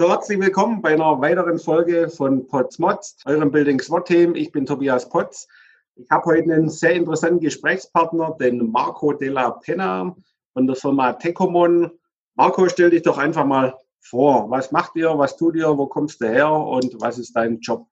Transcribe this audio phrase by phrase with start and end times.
[0.00, 4.34] So, herzlich willkommen bei einer weiteren Folge von Potts Mods, eurem Building SWAT Team.
[4.34, 5.46] Ich bin Tobias Potts.
[5.94, 10.16] Ich habe heute einen sehr interessanten Gesprächspartner, den Marco Della Penna
[10.54, 11.90] von der Firma Tecomon.
[12.34, 14.48] Marco, stell dich doch einfach mal vor.
[14.48, 15.10] Was macht ihr?
[15.18, 15.68] Was tut ihr?
[15.76, 16.50] Wo kommst du her?
[16.50, 17.86] Und was ist dein Job?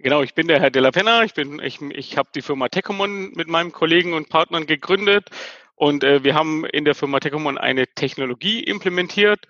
[0.00, 1.22] Genau, ich bin der Herr Della Penna.
[1.22, 5.30] Ich ich, ich habe die Firma Tecomon mit meinem Kollegen und Partnern gegründet
[5.76, 9.46] und äh, wir haben in der Firma Tecomon eine Technologie implementiert,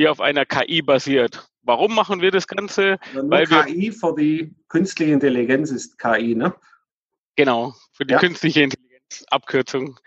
[0.00, 1.46] die auf einer KI basiert.
[1.62, 2.98] Warum machen wir das Ganze?
[3.12, 6.54] Weil KI für die künstliche Intelligenz ist KI, ne?
[7.36, 8.18] Genau, für die ja.
[8.18, 10.00] künstliche Intelligenz, Abkürzung.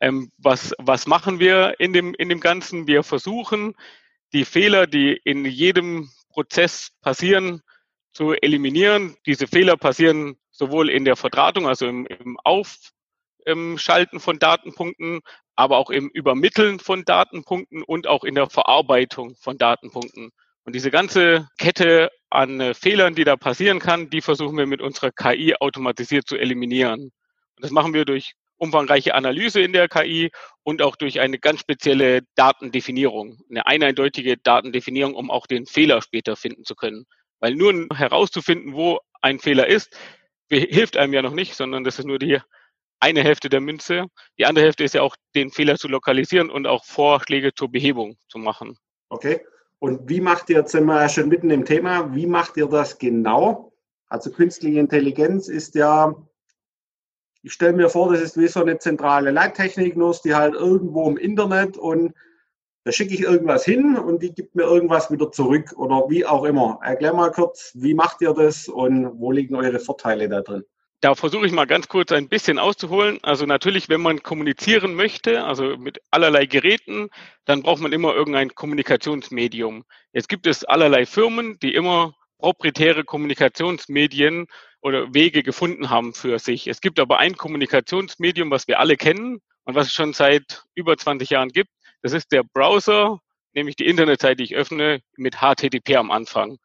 [0.00, 2.88] Ähm, was, was machen wir in dem, in dem Ganzen?
[2.88, 3.74] Wir versuchen,
[4.32, 7.62] die Fehler, die in jedem Prozess passieren,
[8.12, 9.16] zu eliminieren.
[9.26, 12.36] Diese Fehler passieren sowohl in der Verdrahtung, also im, im
[13.46, 15.20] Aufschalten von Datenpunkten,
[15.54, 20.30] aber auch im Übermitteln von Datenpunkten und auch in der Verarbeitung von Datenpunkten.
[20.64, 24.80] Und diese ganze Kette an äh, Fehlern, die da passieren kann, die versuchen wir mit
[24.80, 27.02] unserer KI automatisiert zu eliminieren.
[27.02, 27.12] Und
[27.60, 30.30] das machen wir durch umfangreiche Analyse in der KI
[30.64, 36.36] und auch durch eine ganz spezielle Datendefinierung, eine eindeutige Datendefinierung, um auch den Fehler später
[36.36, 37.04] finden zu können.
[37.38, 39.96] Weil nur herauszufinden, wo ein Fehler ist,
[40.50, 42.40] hilft einem ja noch nicht, sondern das ist nur die
[43.00, 44.06] eine Hälfte der Münze.
[44.38, 48.16] Die andere Hälfte ist ja auch, den Fehler zu lokalisieren und auch Vorschläge zur Behebung
[48.28, 48.78] zu machen.
[49.08, 49.40] Okay.
[49.78, 52.66] Und wie macht ihr, jetzt sind wir ja schon mitten im Thema, wie macht ihr
[52.66, 53.72] das genau?
[54.08, 56.14] Also künstliche Intelligenz ist ja,
[57.42, 60.54] ich stelle mir vor, das ist wie so eine zentrale Leittechnik, nur ist die halt
[60.54, 62.14] irgendwo im Internet und
[62.84, 66.44] da schicke ich irgendwas hin und die gibt mir irgendwas wieder zurück oder wie auch
[66.44, 66.78] immer.
[66.82, 70.64] Erklär mal kurz, wie macht ihr das und wo liegen eure Vorteile da drin?
[71.00, 73.18] Da versuche ich mal ganz kurz ein bisschen auszuholen.
[73.22, 77.10] Also natürlich, wenn man kommunizieren möchte, also mit allerlei Geräten,
[77.44, 79.84] dann braucht man immer irgendein Kommunikationsmedium.
[80.12, 84.46] Jetzt gibt es allerlei Firmen, die immer proprietäre Kommunikationsmedien
[84.80, 86.66] oder Wege gefunden haben für sich.
[86.66, 90.96] Es gibt aber ein Kommunikationsmedium, was wir alle kennen und was es schon seit über
[90.96, 91.70] 20 Jahren gibt.
[92.02, 93.20] Das ist der Browser,
[93.52, 96.58] nämlich die Internetseite, die ich öffne, mit HTTP am Anfang.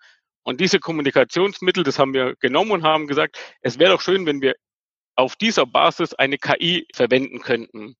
[0.44, 4.42] Und diese Kommunikationsmittel, das haben wir genommen und haben gesagt, es wäre doch schön, wenn
[4.42, 4.56] wir
[5.16, 7.96] auf dieser Basis eine KI verwenden könnten.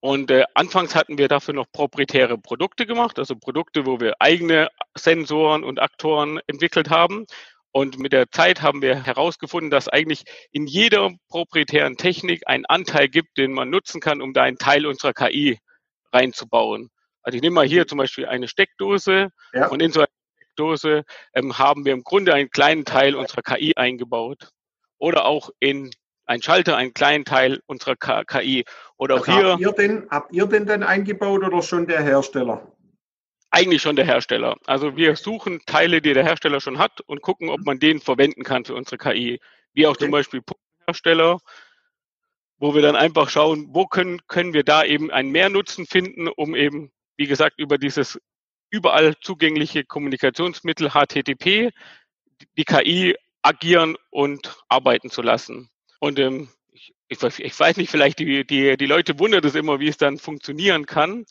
[0.00, 4.68] Und äh, anfangs hatten wir dafür noch proprietäre Produkte gemacht, also Produkte, wo wir eigene
[4.94, 7.26] Sensoren und Aktoren entwickelt haben.
[7.72, 13.08] Und mit der Zeit haben wir herausgefunden, dass eigentlich in jeder proprietären Technik einen Anteil
[13.08, 15.58] gibt, den man nutzen kann, um da einen Teil unserer KI
[16.12, 16.90] reinzubauen.
[17.22, 19.68] Also ich nehme mal hier zum Beispiel eine Steckdose ja.
[19.68, 20.08] und in so einer
[20.54, 21.04] Steckdose
[21.34, 24.50] ähm, haben wir im Grunde einen kleinen Teil unserer KI eingebaut.
[24.98, 25.90] Oder auch in
[26.26, 28.64] ein Schalter, einen kleinen Teil unserer KI.
[28.96, 29.50] Oder auch also hier.
[29.52, 32.72] Habt ihr, den, habt ihr den denn eingebaut oder schon der Hersteller?
[33.50, 34.56] Eigentlich schon der Hersteller.
[34.66, 38.42] Also wir suchen Teile, die der Hersteller schon hat und gucken, ob man den verwenden
[38.42, 39.40] kann für unsere KI.
[39.74, 40.04] Wie auch okay.
[40.04, 41.38] zum Beispiel Pumpenhersteller,
[42.58, 46.54] wo wir dann einfach schauen, wo können, können wir da eben einen Mehrnutzen finden, um
[46.54, 48.18] eben, wie gesagt, über dieses
[48.74, 51.70] überall zugängliche Kommunikationsmittel HTTP,
[52.56, 55.70] die KI agieren und arbeiten zu lassen.
[56.00, 59.88] Und ähm, ich, ich, weiß nicht, vielleicht die, die, die Leute wundern es immer, wie
[59.88, 61.24] es dann funktionieren kann.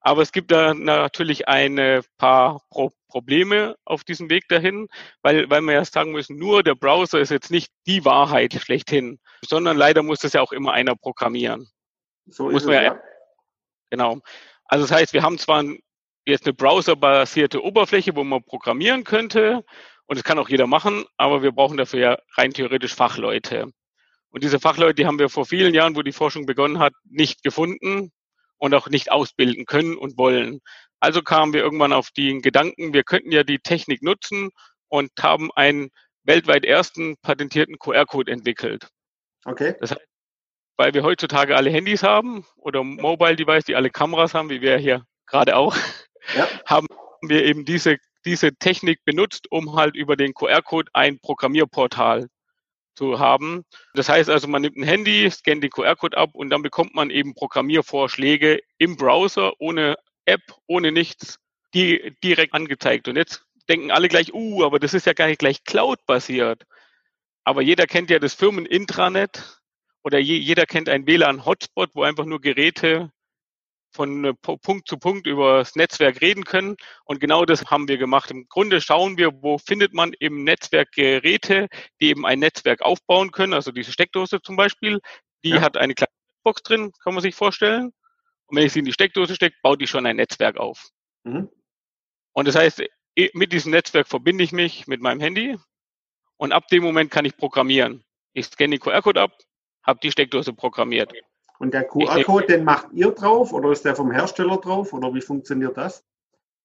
[0.00, 4.86] Aber es gibt da natürlich ein paar Pro Probleme auf diesem Weg dahin,
[5.20, 9.18] weil, weil wir ja sagen müssen, nur der Browser ist jetzt nicht die Wahrheit schlechthin,
[9.44, 11.68] sondern leider muss das ja auch immer einer programmieren.
[12.26, 13.02] So muss man ja, ja.
[13.90, 14.20] Genau.
[14.64, 15.64] Also das heißt, wir haben zwar
[16.26, 19.64] jetzt eine browserbasierte Oberfläche, wo man programmieren könnte.
[20.06, 23.70] Und das kann auch jeder machen, aber wir brauchen dafür ja rein theoretisch Fachleute.
[24.30, 27.42] Und diese Fachleute, die haben wir vor vielen Jahren, wo die Forschung begonnen hat, nicht
[27.42, 28.10] gefunden
[28.58, 30.60] und auch nicht ausbilden können und wollen.
[31.00, 34.50] Also kamen wir irgendwann auf den Gedanken, wir könnten ja die Technik nutzen
[34.88, 35.90] und haben einen
[36.24, 38.88] weltweit ersten patentierten QR-Code entwickelt.
[39.44, 39.74] Okay.
[39.80, 40.06] Das heißt,
[40.76, 44.76] weil wir heutzutage alle Handys haben oder Mobile Device, die alle Kameras haben, wie wir
[44.78, 45.76] hier gerade auch,
[46.36, 46.48] ja.
[46.66, 46.86] haben
[47.22, 52.28] wir eben diese, diese Technik benutzt, um halt über den QR-Code ein Programmierportal
[52.94, 53.64] zu haben.
[53.94, 57.10] Das heißt also, man nimmt ein Handy, scannt den QR-Code ab und dann bekommt man
[57.10, 59.96] eben Programmiervorschläge im Browser ohne
[60.26, 61.38] App, ohne nichts,
[61.74, 63.08] die direkt angezeigt.
[63.08, 66.64] Und jetzt denken alle gleich, uh, aber das ist ja gar nicht gleich Cloud-basiert.
[67.44, 69.60] Aber jeder kennt ja das Firmen-Intranet
[70.02, 73.10] oder je, jeder kennt einen WLAN-Hotspot, wo einfach nur Geräte
[73.92, 76.76] von äh, Punkt zu Punkt über das Netzwerk reden können.
[77.04, 78.30] Und genau das haben wir gemacht.
[78.30, 81.68] Im Grunde schauen wir, wo findet man im Netzwerk Geräte,
[82.00, 83.52] die eben ein Netzwerk aufbauen können.
[83.52, 85.00] Also diese Steckdose zum Beispiel,
[85.44, 85.60] die ja.
[85.60, 87.92] hat eine kleine Box drin, kann man sich vorstellen.
[88.46, 90.88] Und wenn ich sie in die Steckdose stecke, baut die schon ein Netzwerk auf.
[91.24, 91.48] Mhm.
[92.32, 92.82] Und das heißt,
[93.34, 95.56] mit diesem Netzwerk verbinde ich mich mit meinem Handy
[96.36, 98.04] und ab dem Moment kann ich programmieren.
[98.32, 99.36] Ich scanne den QR-Code ab,
[99.82, 101.12] habe die Steckdose programmiert.
[101.60, 105.20] Und der QR-Code, den macht ihr drauf oder ist der vom Hersteller drauf oder wie
[105.20, 106.02] funktioniert das?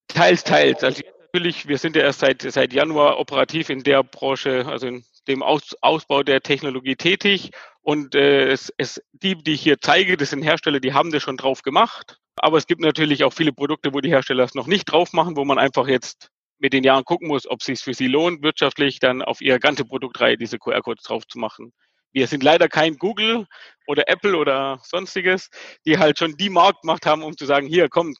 [0.07, 0.85] Teils, teils.
[0.85, 5.03] Also natürlich, wir sind ja erst seit, seit Januar operativ in der Branche, also in
[5.27, 7.51] dem Aus, Ausbau der Technologie tätig.
[7.81, 11.23] Und äh, es, es, die, die ich hier zeige, das sind Hersteller, die haben das
[11.23, 12.17] schon drauf gemacht.
[12.37, 15.35] Aber es gibt natürlich auch viele Produkte, wo die Hersteller es noch nicht drauf machen,
[15.35, 18.43] wo man einfach jetzt mit den Jahren gucken muss, ob es sich für sie lohnt,
[18.43, 21.73] wirtschaftlich dann auf ihre ganze Produktreihe diese QR-Codes drauf zu machen.
[22.15, 23.45] Wir sind leider kein Google
[23.87, 25.49] oder Apple oder sonstiges,
[25.85, 28.15] die halt schon die Marktmacht haben, um zu sagen, hier, komm,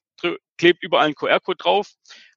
[0.57, 1.87] klebt überall ein QR-Code drauf.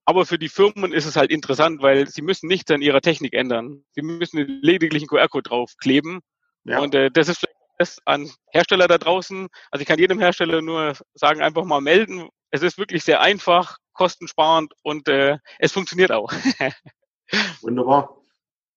[0.04, 3.34] Aber für die Firmen ist es halt interessant, weil sie müssen nichts an ihrer Technik
[3.34, 3.84] ändern.
[3.90, 6.20] Sie müssen lediglich einen QR-Code draufkleben.
[6.62, 6.78] Ja.
[6.78, 9.48] Und äh, das ist vielleicht das an Hersteller da draußen.
[9.72, 12.28] Also ich kann jedem Hersteller nur sagen, einfach mal melden.
[12.52, 16.32] Es ist wirklich sehr einfach, kostensparend und äh, es funktioniert auch.
[17.62, 18.16] Wunderbar.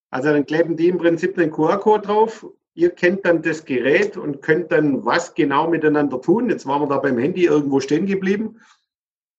[0.10, 2.45] Also dann kleben die im Prinzip den QR-Code drauf.
[2.74, 6.50] Ihr kennt dann das Gerät und könnt dann was genau miteinander tun.
[6.50, 8.60] Jetzt waren wir da beim Handy irgendwo stehen geblieben.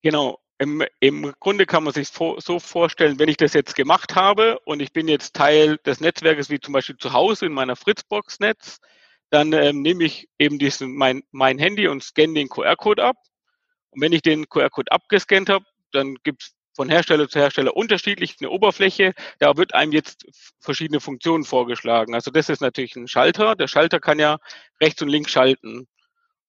[0.01, 0.39] Genau.
[0.59, 4.81] Im, Im Grunde kann man sich so vorstellen, wenn ich das jetzt gemacht habe und
[4.81, 8.79] ich bin jetzt Teil des Netzwerkes, wie zum Beispiel zu Hause in meiner Fritzbox-Netz,
[9.31, 13.17] dann ähm, nehme ich eben diesen, mein, mein Handy und scanne den QR-Code ab.
[13.89, 18.35] Und wenn ich den QR-Code abgescannt habe, dann gibt es von Hersteller zu Hersteller unterschiedlich
[18.39, 19.13] eine Oberfläche.
[19.39, 20.25] Da wird einem jetzt
[20.59, 22.15] verschiedene Funktionen vorgeschlagen.
[22.15, 23.55] Also das ist natürlich ein Schalter.
[23.55, 24.39] Der Schalter kann ja
[24.81, 25.87] rechts und links schalten.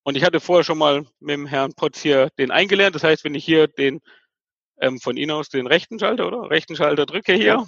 [0.02, 2.94] Und ich hatte vorher schon mal mit dem Herrn Potz hier den eingelernt.
[2.94, 4.00] Das heißt, wenn ich hier den
[4.80, 7.66] ähm, von Ihnen aus den rechten Schalter oder rechten Schalter drücke hier,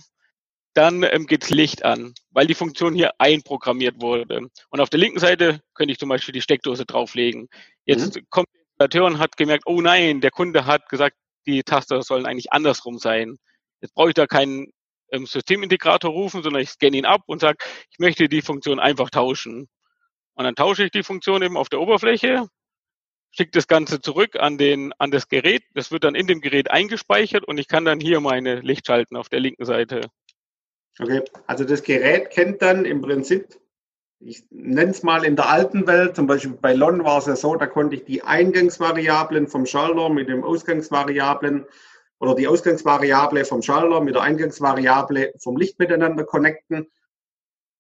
[0.75, 4.49] dann ähm, geht Licht an, weil die Funktion hier einprogrammiert wurde.
[4.69, 7.49] Und auf der linken Seite könnte ich zum Beispiel die Steckdose drauflegen.
[7.87, 8.27] Jetzt mhm.
[8.29, 12.27] kommt der Installateur und hat gemerkt, oh nein, der Kunde hat gesagt, die Taster sollen
[12.27, 13.39] eigentlich andersrum sein.
[13.81, 14.73] Jetzt brauche ich da keinen
[15.11, 17.59] ähm, Systemintegrator rufen, sondern ich scanne ihn ab und sage,
[17.91, 19.69] ich möchte die Funktion einfach tauschen.
[20.35, 22.49] Und dann tausche ich die Funktion eben auf der Oberfläche,
[23.31, 25.63] schicke das Ganze zurück an, den, an das Gerät.
[25.75, 29.17] Das wird dann in dem Gerät eingespeichert und ich kann dann hier meine Licht schalten
[29.17, 30.03] auf der linken Seite.
[30.99, 33.49] Okay, also das Gerät kennt dann im Prinzip,
[34.21, 37.37] ich nenne es mal in der alten Welt, zum Beispiel bei LON war es ja
[37.37, 41.67] so, da konnte ich die Eingangsvariablen vom Schalter mit dem Ausgangsvariablen
[42.19, 46.89] oder die Ausgangsvariable vom Schalter mit der Eingangsvariable vom Licht miteinander connecten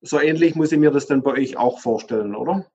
[0.00, 2.67] so ähnlich muss ich mir das dann bei euch auch vorstellen, oder?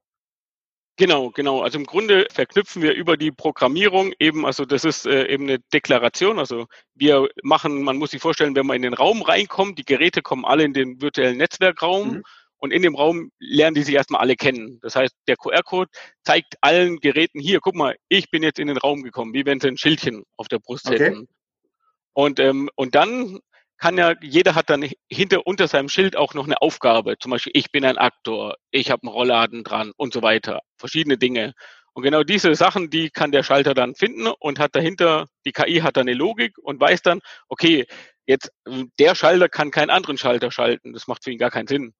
[0.98, 1.62] Genau, genau.
[1.62, 5.60] Also im Grunde verknüpfen wir über die Programmierung eben, also das ist äh, eben eine
[5.74, 6.38] Deklaration.
[6.38, 10.22] Also wir machen, man muss sich vorstellen, wenn man in den Raum reinkommt, die Geräte
[10.22, 12.24] kommen alle in den virtuellen Netzwerkraum mhm.
[12.62, 14.80] Und in dem Raum lernen die sich erstmal alle kennen.
[14.82, 15.90] Das heißt, der QR-Code
[16.24, 19.60] zeigt allen Geräten hier, guck mal, ich bin jetzt in den Raum gekommen, wie wenn
[19.60, 21.00] sie ein Schildchen auf der Brust okay.
[21.00, 21.28] hätten.
[22.14, 23.40] Und, ähm, und dann
[23.80, 27.18] kann ja, jeder hat dann hinter, unter seinem Schild auch noch eine Aufgabe.
[27.18, 30.62] Zum Beispiel, ich bin ein Aktor, ich habe einen Rollladen dran und so weiter.
[30.78, 31.54] Verschiedene Dinge.
[31.94, 35.80] Und genau diese Sachen, die kann der Schalter dann finden und hat dahinter, die KI
[35.80, 37.88] hat dann eine Logik und weiß dann, okay,
[38.28, 38.52] jetzt
[39.00, 40.94] der Schalter kann keinen anderen Schalter schalten.
[40.94, 41.96] Das macht für ihn gar keinen Sinn.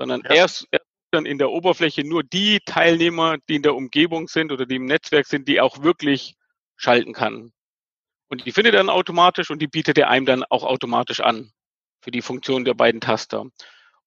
[0.00, 0.30] Sondern ja.
[0.30, 4.64] erst, erst dann in der Oberfläche nur die Teilnehmer, die in der Umgebung sind oder
[4.64, 6.36] die im Netzwerk sind, die auch wirklich
[6.76, 7.52] schalten kann.
[8.30, 11.52] Und die findet er dann automatisch und die bietet er einem dann auch automatisch an
[12.00, 13.44] für die Funktion der beiden Taster.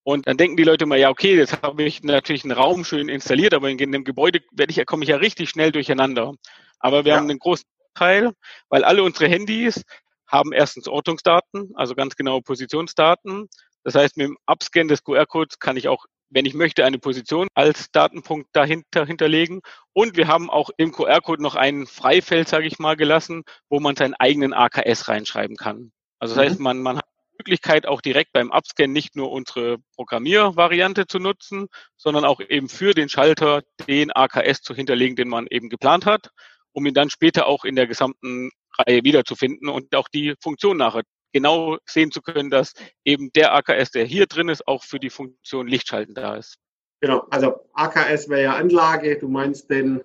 [0.02, 3.08] Und dann denken die Leute mal, ja, okay, jetzt habe ich natürlich einen Raum schön
[3.08, 6.34] installiert, aber in dem Gebäude werde ich, komme ich ja richtig schnell durcheinander.
[6.80, 7.18] Aber wir ja.
[7.18, 8.32] haben einen großen Teil,
[8.70, 9.84] weil alle unsere Handys
[10.26, 13.48] haben erstens Ortungsdaten, also ganz genaue Positionsdaten.
[13.84, 17.48] Das heißt, mit dem Abscan des QR-Codes kann ich auch wenn ich möchte, eine Position
[17.54, 19.62] als Datenpunkt dahinter hinterlegen.
[19.94, 23.96] Und wir haben auch im QR-Code noch ein Freifeld, sage ich mal, gelassen, wo man
[23.96, 25.92] seinen eigenen AKS reinschreiben kann.
[26.20, 26.50] Also das mhm.
[26.50, 31.20] heißt, man, man hat die Möglichkeit, auch direkt beim Upscan nicht nur unsere Programmiervariante zu
[31.20, 36.06] nutzen, sondern auch eben für den Schalter den AKS zu hinterlegen, den man eben geplant
[36.06, 36.30] hat,
[36.72, 38.50] um ihn dann später auch in der gesamten
[38.80, 42.74] Reihe wiederzufinden und auch die Funktion nachher genau sehen zu können, dass
[43.04, 46.58] eben der AKS, der hier drin ist, auch für die Funktion Lichtschalten da ist.
[47.02, 50.02] Genau, also AKS wäre ja Anlage, du meinst den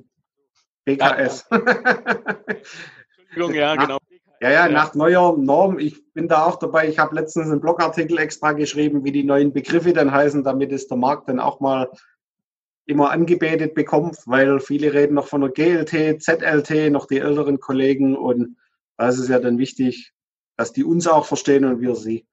[0.85, 1.47] BKS.
[1.51, 1.59] Ja,
[3.19, 3.99] Entschuldigung, ja, nach, genau.
[4.41, 8.19] Ja, ja, nach neuer Norm, ich bin da auch dabei, ich habe letztens einen Blogartikel
[8.19, 11.91] extra geschrieben, wie die neuen Begriffe dann heißen, damit es der Markt dann auch mal
[12.87, 18.17] immer angebetet bekommt, weil viele reden noch von der GLT, ZLT, noch die älteren Kollegen
[18.17, 18.57] und
[18.97, 20.13] da ist ja dann wichtig,
[20.59, 22.27] dass die uns auch verstehen und wir sie.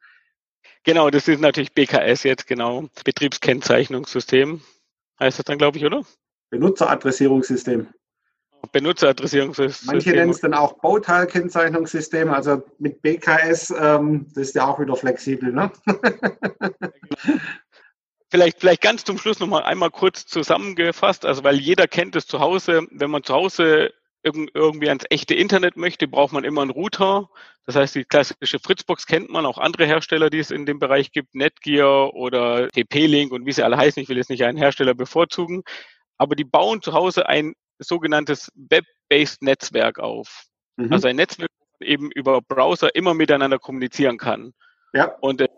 [0.83, 2.89] Genau, das ist natürlich BKS jetzt, genau.
[3.05, 4.61] Betriebskennzeichnungssystem
[5.19, 6.03] heißt das dann, glaube ich, oder?
[6.49, 7.87] Benutzeradressierungssystem.
[8.71, 9.87] Benutzeradressierungssystem.
[9.87, 14.95] Manche nennen es dann auch Bauteilkennzeichnungssystem, also mit BKS, ähm, das ist ja auch wieder
[14.95, 15.53] flexibel.
[15.53, 15.71] Ne?
[18.31, 22.39] Vielleicht, vielleicht ganz zum Schluss nochmal einmal kurz zusammengefasst, also weil jeder kennt es zu
[22.39, 23.93] Hause, wenn man zu Hause
[24.25, 27.29] irgendwie ans echte Internet möchte, braucht man immer einen Router.
[27.65, 31.11] Das heißt, die klassische Fritzbox kennt man, auch andere Hersteller, die es in dem Bereich
[31.11, 34.01] gibt, Netgear oder TP-Link und wie sie alle heißen.
[34.01, 35.63] Ich will jetzt nicht einen Hersteller bevorzugen,
[36.17, 40.45] aber die bauen zu Hause ein sogenanntes Web-based Netzwerk auf.
[40.77, 40.91] Mhm.
[40.91, 44.53] Also ein Netzwerk, das eben über Browser immer miteinander kommunizieren kann.
[44.93, 45.15] Ja.
[45.21, 45.49] Und äh,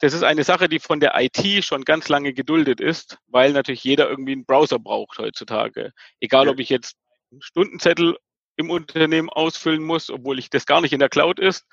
[0.00, 3.84] das ist eine Sache, die von der IT schon ganz lange geduldet ist, weil natürlich
[3.84, 5.92] jeder irgendwie einen Browser braucht heutzutage.
[6.20, 6.52] Egal, ja.
[6.52, 6.96] ob ich jetzt
[7.40, 8.16] Stundenzettel
[8.56, 11.66] im Unternehmen ausfüllen muss, obwohl ich das gar nicht in der Cloud ist,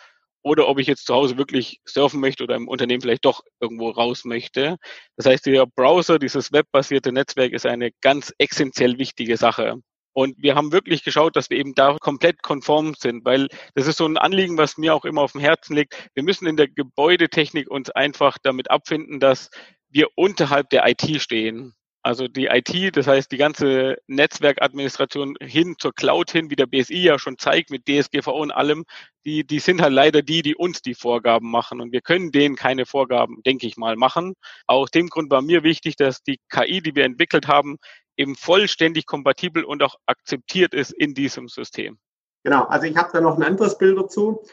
[0.43, 3.89] oder ob ich jetzt zu Hause wirklich surfen möchte oder im Unternehmen vielleicht doch irgendwo
[3.89, 4.77] raus möchte.
[5.15, 9.79] Das heißt, der Browser, dieses webbasierte Netzwerk ist eine ganz essentiell wichtige Sache.
[10.15, 13.97] Und wir haben wirklich geschaut, dass wir eben da komplett konform sind, weil das ist
[13.97, 16.09] so ein Anliegen, was mir auch immer auf dem Herzen liegt.
[16.13, 19.49] Wir müssen in der Gebäudetechnik uns einfach damit abfinden, dass
[19.89, 21.73] wir unterhalb der IT stehen.
[22.05, 27.01] Also die IT, das heißt die ganze Netzwerkadministration hin zur Cloud hin, wie der BSI
[27.01, 28.83] ja schon zeigt mit DSGVO und allem,
[29.25, 31.79] die, die sind halt leider die, die uns die Vorgaben machen.
[31.79, 34.33] Und wir können denen keine Vorgaben, denke ich mal, machen.
[34.67, 37.77] Aus dem Grund war mir wichtig, dass die KI, die wir entwickelt haben,
[38.17, 41.97] eben vollständig kompatibel und auch akzeptiert ist in diesem System.
[42.43, 44.43] Genau, also ich habe da noch ein anderes Bild dazu.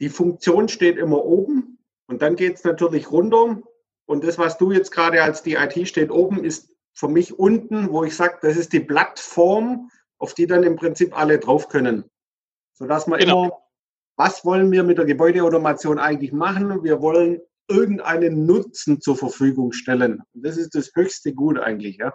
[0.00, 3.62] Die Funktion steht immer oben und dann geht es natürlich runter.
[4.04, 7.90] Und das, was du jetzt gerade als die IT steht oben, ist für mich unten,
[7.90, 12.04] wo ich sage, das ist die Plattform, auf die dann im Prinzip alle drauf können.
[12.74, 13.44] Sodass man genau.
[13.44, 13.52] immer,
[14.16, 16.84] was wollen wir mit der Gebäudeautomation eigentlich machen?
[16.84, 20.22] Wir wollen irgendeinen Nutzen zur Verfügung stellen.
[20.34, 22.12] Und das ist das höchste Gut eigentlich, ja.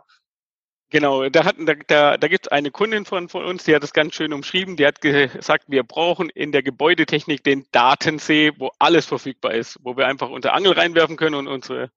[0.92, 3.92] Genau, da, da, da, da gibt es eine Kundin von, von uns, die hat das
[3.92, 4.78] ganz schön umschrieben.
[4.78, 9.98] Die hat gesagt, wir brauchen in der Gebäudetechnik den Datensee, wo alles verfügbar ist, wo
[9.98, 11.90] wir einfach unter Angel reinwerfen können und unsere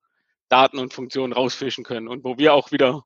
[0.49, 3.05] Daten und Funktionen rausfischen können und wo wir auch wieder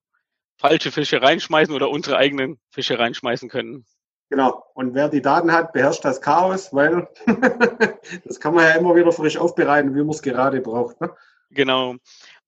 [0.58, 3.84] falsche Fische reinschmeißen oder unsere eigenen Fische reinschmeißen können.
[4.30, 4.64] Genau.
[4.74, 7.08] Und wer die Daten hat, beherrscht das Chaos, weil
[8.24, 11.00] das kann man ja immer wieder frisch aufbereiten, wie man es gerade braucht.
[11.00, 11.10] Ne?
[11.50, 11.96] Genau.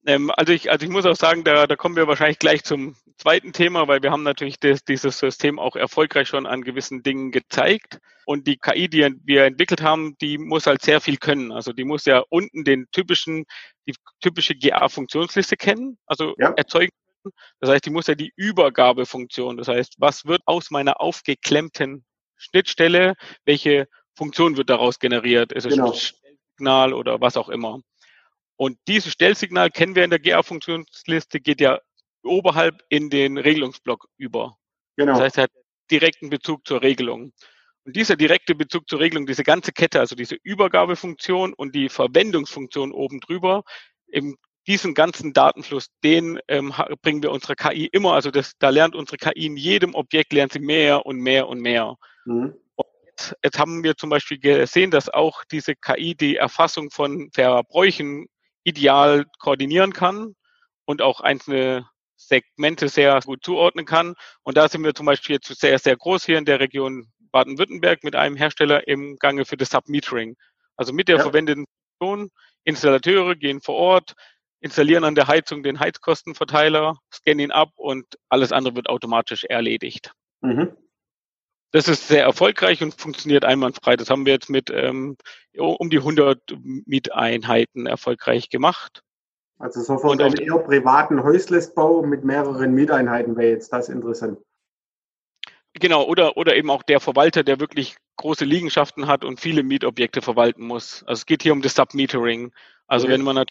[0.07, 2.97] Ähm, also, ich, also ich muss auch sagen, da, da kommen wir wahrscheinlich gleich zum
[3.17, 7.31] zweiten Thema, weil wir haben natürlich das, dieses System auch erfolgreich schon an gewissen Dingen
[7.31, 7.99] gezeigt.
[8.27, 11.53] Und die KI, die wir entwickelt haben, die muss halt sehr viel können.
[11.53, 13.45] Also die muss ja unten den typischen,
[13.87, 16.53] die typische GA-Funktionsliste kennen, also ja.
[16.57, 16.91] erzeugen.
[17.61, 22.05] Das heißt, die muss ja die Übergabefunktion, das heißt, was wird aus meiner aufgeklemmten
[22.37, 25.53] Schnittstelle, welche Funktion wird daraus generiert?
[25.53, 25.93] Ist es genau.
[25.93, 25.99] ein
[26.57, 27.81] Signal oder was auch immer?
[28.57, 31.81] Und dieses Stellsignal kennen wir in der GA-Funktionsliste, geht ja
[32.23, 34.57] oberhalb in den Regelungsblock über.
[34.97, 35.13] Genau.
[35.13, 35.51] Das heißt, er hat
[35.91, 37.33] direkten Bezug zur Regelung.
[37.85, 42.93] Und dieser direkte Bezug zur Regelung, diese ganze Kette, also diese Übergabefunktion und die Verwendungsfunktion
[42.93, 43.63] oben drüber,
[44.07, 48.95] in diesen ganzen Datenfluss, den ähm, bringen wir unserer KI immer, also das, da lernt
[48.95, 51.97] unsere KI in jedem Objekt, lernt sie mehr und mehr und mehr.
[52.25, 52.55] Mhm.
[52.77, 57.31] Und jetzt, jetzt haben wir zum Beispiel gesehen, dass auch diese KI die Erfassung von
[57.35, 58.27] Verbräuchen
[58.65, 60.35] ideal koordinieren kann
[60.85, 64.15] und auch einzelne Segmente sehr gut zuordnen kann.
[64.43, 68.05] Und da sind wir zum Beispiel jetzt sehr, sehr groß hier in der Region Baden-Württemberg
[68.05, 70.37] mit einem Hersteller im Gange für das Submetering.
[70.77, 71.23] Also mit der ja.
[71.23, 71.65] verwendeten
[71.99, 72.31] Funktion,
[72.65, 74.15] Installateure gehen vor Ort,
[74.61, 80.13] installieren an der Heizung den Heizkostenverteiler, scannen ihn ab und alles andere wird automatisch erledigt.
[80.41, 80.77] Mhm.
[81.75, 83.97] Das ist sehr erfolgreich und funktioniert einwandfrei.
[83.97, 85.17] Das haben wir jetzt mit ähm,
[85.57, 89.03] um die 100 Mieteinheiten erfolgreich gemacht.
[89.59, 94.39] Also so von einem eher privaten Häuslesbau mit mehreren Mieteinheiten wäre jetzt das interessant.
[95.73, 100.23] Genau, oder, oder eben auch der Verwalter, der wirklich große Liegenschaften hat und viele Mietobjekte
[100.23, 101.03] verwalten muss.
[101.09, 102.53] Also es geht hier um das Submetering.
[102.87, 103.15] Also okay.
[103.15, 103.45] wenn man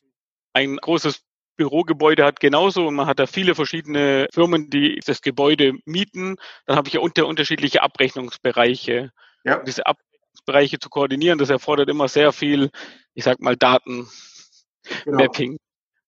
[0.54, 5.74] ein großes Bürogebäude hat genauso und man hat da viele verschiedene Firmen, die das Gebäude
[5.86, 6.38] mieten.
[6.66, 9.12] Dann habe ich ja unter unterschiedliche Abrechnungsbereiche.
[9.44, 9.60] Ja.
[9.60, 12.70] Und diese Abrechnungsbereiche zu koordinieren, das erfordert immer sehr viel,
[13.14, 14.08] ich sag mal, Daten.
[15.06, 15.18] Genau.
[15.18, 15.58] Mapping.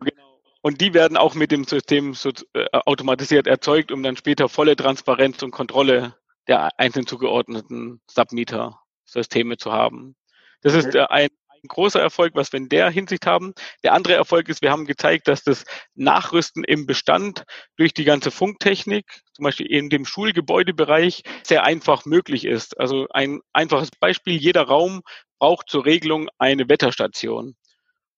[0.60, 4.74] Und die werden auch mit dem System so, äh, automatisiert erzeugt, um dann später volle
[4.74, 6.16] Transparenz und Kontrolle
[6.48, 10.16] der einzelnen zugeordneten Submeter-Systeme zu haben.
[10.62, 11.28] Das ist äh, ein
[11.62, 13.54] ein großer Erfolg, was wir in der Hinsicht haben.
[13.82, 17.44] Der andere Erfolg ist, wir haben gezeigt, dass das Nachrüsten im Bestand
[17.76, 22.78] durch die ganze Funktechnik, zum Beispiel in dem Schulgebäudebereich, sehr einfach möglich ist.
[22.78, 25.02] Also ein einfaches Beispiel, jeder Raum
[25.38, 27.56] braucht zur Regelung eine Wetterstation.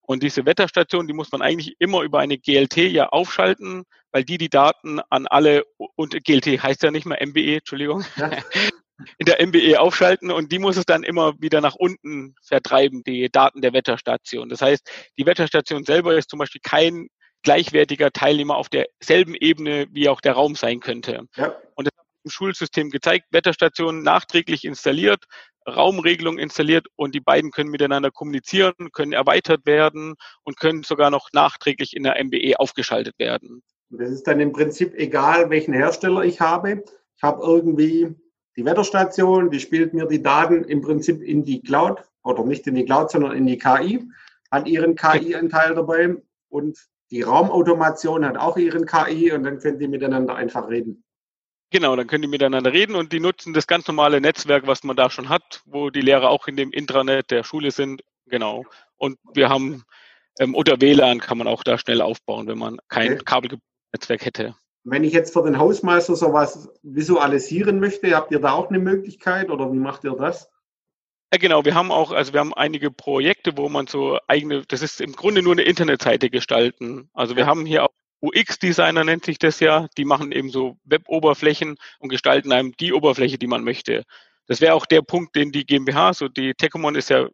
[0.03, 4.39] Und diese Wetterstation, die muss man eigentlich immer über eine GLT ja aufschalten, weil die
[4.39, 8.31] die Daten an alle, und GLT heißt ja nicht mehr MBE, Entschuldigung, ja.
[9.19, 13.29] in der MBE aufschalten und die muss es dann immer wieder nach unten vertreiben, die
[13.31, 14.49] Daten der Wetterstation.
[14.49, 17.09] Das heißt, die Wetterstation selber ist zum Beispiel kein
[17.43, 21.27] gleichwertiger Teilnehmer auf derselben Ebene, wie auch der Raum sein könnte.
[21.37, 21.55] Ja.
[21.75, 25.25] Und das hat im Schulsystem gezeigt, Wetterstation nachträglich installiert,
[25.67, 31.29] Raumregelung installiert und die beiden können miteinander kommunizieren, können erweitert werden und können sogar noch
[31.33, 33.63] nachträglich in der MBE aufgeschaltet werden.
[33.91, 36.85] Das ist dann im Prinzip egal, welchen Hersteller ich habe.
[37.17, 38.15] Ich habe irgendwie
[38.61, 42.75] die Wetterstation, die spielt mir die Daten im Prinzip in die Cloud oder nicht in
[42.75, 44.07] die Cloud, sondern in die KI,
[44.51, 46.17] hat ihren KI-Anteil dabei
[46.51, 46.79] und
[47.11, 51.03] die Raumautomation hat auch ihren KI und dann können die miteinander einfach reden.
[51.71, 54.95] Genau, dann können die miteinander reden und die nutzen das ganz normale Netzwerk, was man
[54.95, 58.03] da schon hat, wo die Lehrer auch in dem Intranet der Schule sind.
[58.27, 58.67] Genau.
[58.99, 59.85] Und wir haben
[60.39, 63.23] ähm, unter WLAN kann man auch da schnell aufbauen, wenn man kein okay.
[63.25, 64.55] Kabelnetzwerk hätte.
[64.85, 69.51] Wenn ich jetzt für den Hausmeister sowas visualisieren möchte, habt ihr da auch eine Möglichkeit
[69.51, 70.51] oder wie macht ihr das?
[71.33, 71.65] Ja, genau.
[71.65, 75.13] Wir haben auch, also wir haben einige Projekte, wo man so eigene, das ist im
[75.13, 77.09] Grunde nur eine Internetseite gestalten.
[77.13, 77.91] Also wir haben hier auch
[78.23, 83.39] UX-Designer nennt sich das ja, die machen eben so Web-Oberflächen und gestalten einem die Oberfläche,
[83.39, 84.05] die man möchte.
[84.51, 87.29] Das wäre auch der Punkt, den die GmbH, so die Tecomon ist ja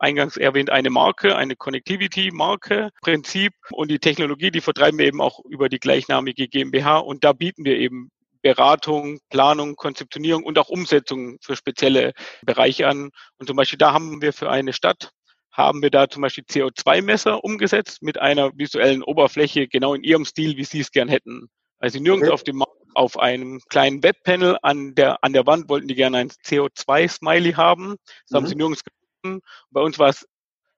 [0.00, 5.38] eingangs erwähnt eine Marke, eine Connectivity-Marke, Prinzip und die Technologie, die vertreiben wir eben auch
[5.44, 8.10] über die gleichnamige GmbH und da bieten wir eben
[8.42, 12.12] Beratung, Planung, Konzeptionierung und auch Umsetzung für spezielle
[12.42, 13.10] Bereiche an.
[13.38, 15.12] Und zum Beispiel da haben wir für eine Stadt
[15.52, 20.56] haben wir da zum Beispiel CO2-Messer umgesetzt mit einer visuellen Oberfläche, genau in ihrem Stil,
[20.56, 21.50] wie Sie es gern hätten.
[21.78, 22.34] Also nirgends okay.
[22.34, 22.56] auf dem
[22.98, 27.94] auf einem kleinen Webpanel an der, an der Wand wollten die gerne ein CO2-Smiley haben.
[28.06, 28.36] Das mhm.
[28.36, 29.40] haben sie nirgends gefunden.
[29.70, 30.26] Bei uns war es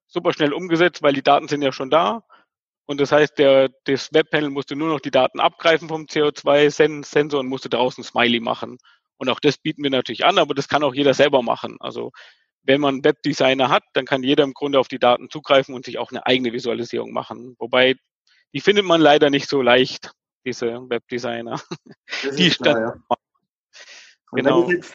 [0.07, 2.23] super schnell umgesetzt, weil die Daten sind ja schon da.
[2.85, 7.47] Und das heißt, der, das Webpanel musste nur noch die Daten abgreifen vom CO2-Sensor und
[7.47, 8.77] musste draußen Smiley machen.
[9.17, 11.77] Und auch das bieten wir natürlich an, aber das kann auch jeder selber machen.
[11.81, 12.11] Also
[12.65, 15.99] wenn man Webdesigner hat, dann kann jeder im Grunde auf die Daten zugreifen und sich
[15.99, 17.55] auch eine eigene Visualisierung machen.
[17.59, 17.95] Wobei,
[18.53, 20.13] die findet man leider nicht so leicht,
[20.45, 21.61] diese Webdesigner.
[22.37, 23.17] die klar, ja.
[24.33, 24.63] Genau.
[24.63, 24.95] Wenn ich jetzt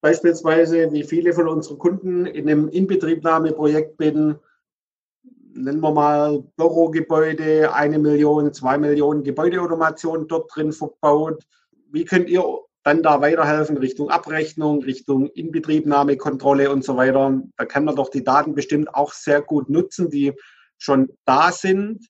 [0.00, 4.36] beispielsweise, wie viele von unseren Kunden in einem Inbetriebnahmeprojekt bin,
[5.54, 11.44] nennen wir mal Bürogebäude, eine Million, zwei Millionen Gebäudeautomation dort drin verbaut.
[11.90, 12.44] Wie könnt ihr
[12.82, 17.42] dann da weiterhelfen Richtung Abrechnung, Richtung Inbetriebnahmekontrolle und so weiter.
[17.56, 20.32] Da kann man doch die Daten bestimmt auch sehr gut nutzen, die
[20.78, 22.08] schon da sind,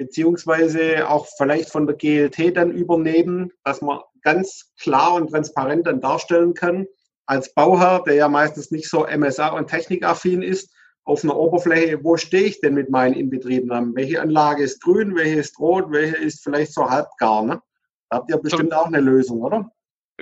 [0.00, 6.00] beziehungsweise auch vielleicht von der GLT dann übernehmen, dass man ganz klar und transparent dann
[6.00, 6.86] darstellen kann,
[7.26, 12.16] als Bauherr, der ja meistens nicht so MSA und technikaffin ist, auf einer Oberfläche, wo
[12.16, 13.94] stehe ich denn mit meinen Inbetriebnahmen?
[13.94, 17.44] Welche Anlage ist grün, welche ist rot, welche ist vielleicht so halbgar?
[17.44, 17.60] Ne?
[18.08, 19.70] Da habt ihr bestimmt auch eine Lösung, oder?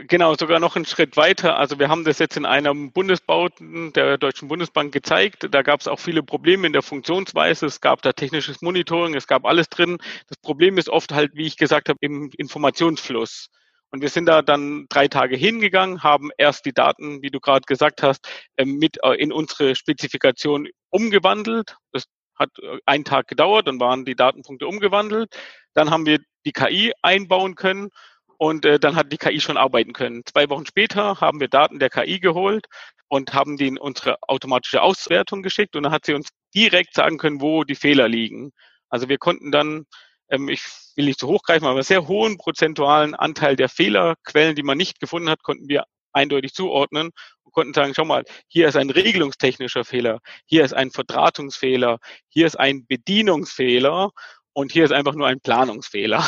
[0.06, 1.56] Genau, sogar noch einen Schritt weiter.
[1.56, 5.48] Also wir haben das jetzt in einem Bundesbauten der Deutschen Bundesbank gezeigt.
[5.50, 7.66] Da gab es auch viele Probleme in der Funktionsweise.
[7.66, 9.98] Es gab da technisches Monitoring, es gab alles drin.
[10.28, 13.48] Das Problem ist oft halt, wie ich gesagt habe, im Informationsfluss.
[13.90, 17.64] Und wir sind da dann drei Tage hingegangen, haben erst die Daten, wie du gerade
[17.66, 21.76] gesagt hast, ähm, mit äh, in unsere Spezifikation umgewandelt.
[21.92, 22.04] Das
[22.38, 25.34] hat äh, einen Tag gedauert, dann waren die Datenpunkte umgewandelt.
[25.74, 27.88] Dann haben wir die KI einbauen können
[28.38, 30.22] und äh, dann hat die KI schon arbeiten können.
[30.24, 32.66] Zwei Wochen später haben wir Daten der KI geholt
[33.08, 37.18] und haben die in unsere automatische Auswertung geschickt und dann hat sie uns direkt sagen
[37.18, 38.52] können, wo die Fehler liegen.
[38.88, 39.84] Also wir konnten dann,
[40.30, 40.62] ähm, ich
[40.96, 44.78] will nicht zu so hochgreifen, aber einen sehr hohen prozentualen Anteil der Fehlerquellen, die man
[44.78, 47.10] nicht gefunden hat, konnten wir eindeutig zuordnen
[47.42, 51.98] und konnten sagen, schau mal, hier ist ein regelungstechnischer Fehler, hier ist ein Verdrahtungsfehler,
[52.28, 54.10] hier ist ein Bedienungsfehler
[54.52, 56.24] und hier ist einfach nur ein Planungsfehler.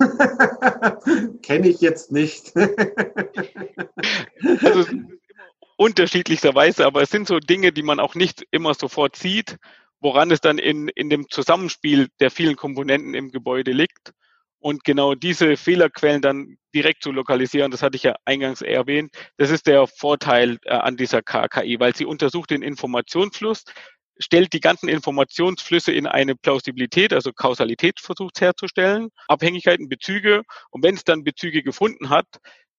[1.42, 2.52] Kenne ich jetzt nicht.
[4.62, 4.84] also
[5.76, 9.56] unterschiedlicherweise, aber es sind so Dinge, die man auch nicht immer sofort sieht,
[10.00, 14.12] woran es dann in, in dem Zusammenspiel der vielen Komponenten im Gebäude liegt.
[14.58, 19.50] Und genau diese Fehlerquellen dann direkt zu lokalisieren, das hatte ich ja eingangs erwähnt, das
[19.50, 23.64] ist der Vorteil äh, an dieser KI, weil sie untersucht den Informationsfluss,
[24.20, 30.42] stellt die ganzen Informationsflüsse in eine Plausibilität, also Kausalität versucht herzustellen, Abhängigkeiten, Bezüge.
[30.70, 32.26] Und wenn es dann Bezüge gefunden hat,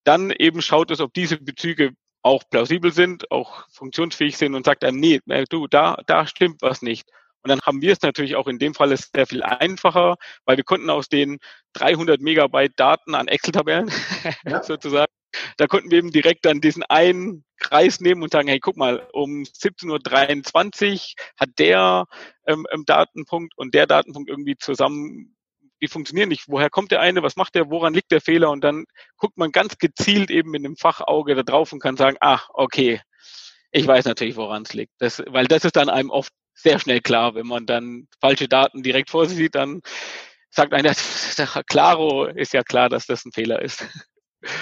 [0.04, 1.92] dann eben schaut es, ob diese Bezüge
[2.24, 6.62] auch plausibel sind, auch funktionsfähig sind und sagt einem, nee, äh, du, da, da stimmt
[6.62, 7.10] was nicht.
[7.44, 10.64] Und dann haben wir es natürlich auch in dem Fall sehr viel einfacher, weil wir
[10.64, 11.40] konnten aus den
[11.74, 13.92] 300 Megabyte Daten an Excel-Tabellen
[14.46, 14.62] ja.
[14.64, 15.12] sozusagen
[15.58, 19.08] da konnten wir eben direkt dann diesen einen Kreis nehmen und sagen, hey, guck mal,
[19.14, 21.00] um 17.23 Uhr
[21.40, 22.06] hat der
[22.48, 25.36] ähm, Datenpunkt und der Datenpunkt irgendwie zusammen
[25.82, 26.44] die funktionieren nicht.
[26.48, 27.24] Woher kommt der eine?
[27.24, 27.70] Was macht der?
[27.70, 28.52] Woran liegt der Fehler?
[28.52, 28.86] Und dann
[29.18, 33.02] guckt man ganz gezielt eben mit einem Fachauge da drauf und kann sagen, ah, okay,
[33.72, 34.94] ich weiß natürlich, woran es liegt.
[35.00, 38.84] Das, weil das ist dann einem oft sehr schnell klar, wenn man dann falsche Daten
[38.84, 39.82] direkt vor sich sieht, dann
[40.50, 40.94] sagt einer,
[41.68, 43.86] Claro ist ja klar, dass das ein Fehler ist.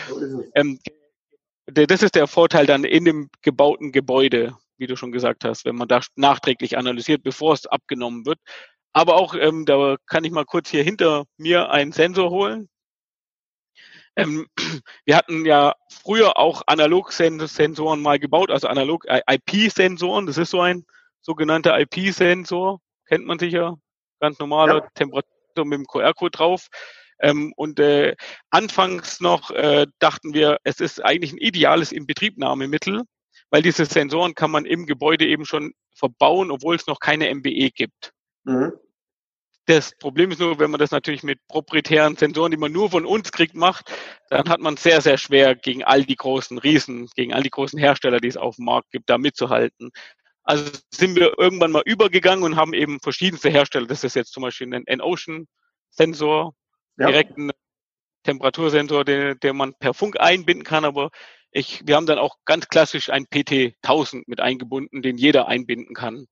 [0.07, 0.79] So ist ähm,
[1.65, 5.75] das ist der Vorteil dann in dem gebauten Gebäude, wie du schon gesagt hast, wenn
[5.75, 8.39] man da nachträglich analysiert, bevor es abgenommen wird.
[8.91, 12.69] Aber auch, ähm, da kann ich mal kurz hier hinter mir einen Sensor holen.
[14.15, 14.47] Ähm,
[15.05, 20.25] wir hatten ja früher auch Analog-Sensoren mal gebaut, also analog IP-Sensoren.
[20.25, 20.85] Das ist so ein
[21.21, 23.77] sogenannter IP-Sensor, kennt man sicher,
[24.19, 24.89] ganz normaler ja.
[24.95, 26.67] Temperatur mit dem QR-Code drauf.
[27.19, 28.15] Ähm, und äh,
[28.49, 33.03] anfangs noch äh, dachten wir, es ist eigentlich ein ideales Inbetriebnahmemittel,
[33.49, 37.71] weil diese Sensoren kann man im Gebäude eben schon verbauen, obwohl es noch keine MBE
[37.71, 38.13] gibt.
[38.45, 38.73] Mhm.
[39.65, 43.05] Das Problem ist nur, wenn man das natürlich mit proprietären Sensoren, die man nur von
[43.05, 43.93] uns kriegt, macht,
[44.31, 47.77] dann hat man sehr, sehr schwer gegen all die großen Riesen, gegen all die großen
[47.77, 49.91] Hersteller, die es auf dem Markt gibt, da mitzuhalten.
[50.41, 53.85] Also sind wir irgendwann mal übergegangen und haben eben verschiedenste Hersteller.
[53.85, 56.55] Das ist jetzt zum Beispiel ein N-Ocean-Sensor,
[56.99, 57.07] ja.
[57.07, 57.51] direkten
[58.23, 61.09] Temperatursensor, den, den man per Funk einbinden kann, aber
[61.51, 65.95] ich, wir haben dann auch ganz klassisch ein PT 1000 mit eingebunden, den jeder einbinden
[65.95, 66.27] kann.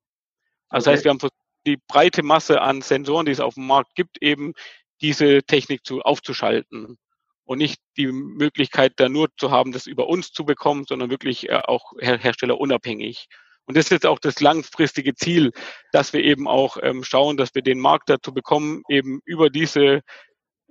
[0.70, 0.78] Also okay.
[0.78, 1.30] das heißt, wir haben
[1.66, 4.54] die breite Masse an Sensoren, die es auf dem Markt gibt, eben
[5.02, 6.98] diese Technik zu, aufzuschalten
[7.46, 11.50] und nicht die Möglichkeit da nur zu haben, das über uns zu bekommen, sondern wirklich
[11.50, 13.28] äh, auch her herstellerunabhängig.
[13.66, 15.52] Und das ist jetzt auch das langfristige Ziel,
[15.92, 20.02] dass wir eben auch ähm, schauen, dass wir den Markt dazu bekommen, eben über diese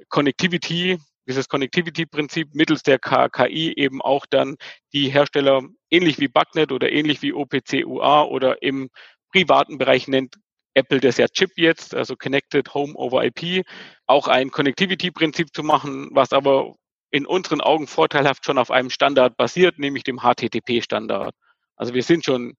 [0.09, 4.57] Connectivity, dieses Connectivity-Prinzip mittels der KI eben auch dann
[4.93, 8.91] die Hersteller ähnlich wie Bugnet oder ähnlich wie OPC UA oder im
[9.33, 10.37] privaten Bereich nennt
[10.75, 13.65] Apple das ja Chip jetzt, also Connected Home over IP,
[14.07, 16.75] auch ein Connectivity-Prinzip zu machen, was aber
[17.11, 21.35] in unseren Augen vorteilhaft schon auf einem Standard basiert, nämlich dem HTTP-Standard.
[21.77, 22.55] Also wir sind schon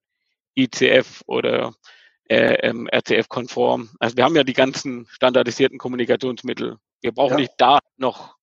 [0.56, 1.74] ICF oder
[2.28, 3.90] äh, ähm, RCF-konform.
[4.00, 6.76] Also wir haben ja die ganzen standardisierten Kommunikationsmittel.
[7.00, 7.40] Wir brauchen ja.
[7.40, 8.36] nicht da noch.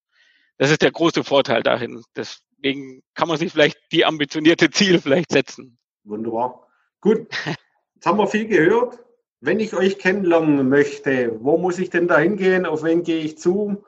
[0.58, 2.02] Das ist der große Vorteil dahin.
[2.16, 5.78] Deswegen kann man sich vielleicht die ambitionierte Ziel vielleicht setzen.
[6.04, 6.66] Wunderbar.
[7.00, 7.26] Gut.
[7.94, 8.98] Jetzt haben wir viel gehört.
[9.40, 12.66] Wenn ich euch kennenlernen möchte, wo muss ich denn da hingehen?
[12.66, 13.84] Auf wen gehe ich zu?